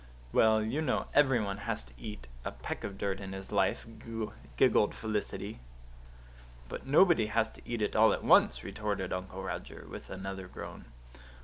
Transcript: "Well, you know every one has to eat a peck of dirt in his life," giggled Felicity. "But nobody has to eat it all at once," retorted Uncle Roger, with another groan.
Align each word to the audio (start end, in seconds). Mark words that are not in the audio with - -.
"Well, 0.33 0.63
you 0.63 0.81
know 0.81 1.05
every 1.13 1.39
one 1.39 1.59
has 1.69 1.83
to 1.83 1.93
eat 1.95 2.25
a 2.43 2.51
peck 2.51 2.83
of 2.83 2.97
dirt 2.97 3.19
in 3.19 3.33
his 3.33 3.51
life," 3.51 3.85
giggled 4.57 4.95
Felicity. 4.95 5.59
"But 6.67 6.87
nobody 6.87 7.27
has 7.27 7.51
to 7.51 7.61
eat 7.65 7.83
it 7.83 7.95
all 7.95 8.11
at 8.11 8.23
once," 8.23 8.63
retorted 8.63 9.13
Uncle 9.13 9.43
Roger, 9.43 9.85
with 9.87 10.09
another 10.09 10.47
groan. 10.47 10.85